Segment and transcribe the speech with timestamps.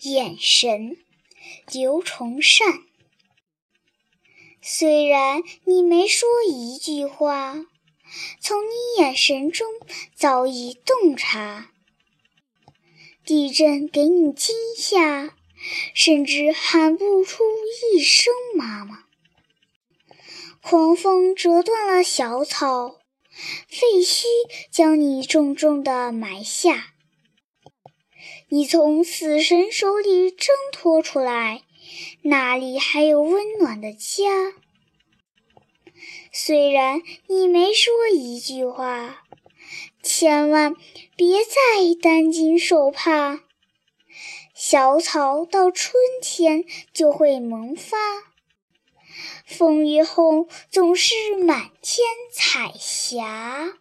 [0.00, 0.96] 眼神，
[1.72, 2.82] 刘崇善。
[4.60, 7.66] 虽然你没说一句话，
[8.40, 9.66] 从你眼神中
[10.14, 11.70] 早已洞察。
[13.24, 15.34] 地震给你惊吓，
[15.94, 17.42] 甚至喊不出
[17.94, 19.04] 一声“妈妈”。
[20.60, 23.00] 狂风折断了小草，
[23.68, 24.24] 废墟
[24.70, 26.93] 将你重重地埋下。
[28.48, 31.62] 你从死神手里挣脱出来，
[32.22, 34.52] 哪里还有温暖的家？
[36.32, 39.20] 虽然你没说一句话。
[40.02, 40.74] 千万
[41.16, 41.54] 别再
[42.02, 43.40] 担惊受怕，
[44.54, 47.96] 小草到春天就会萌发，
[49.46, 53.78] 风雨后总是满天彩霞。